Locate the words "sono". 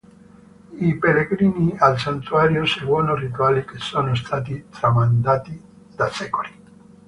3.77-4.15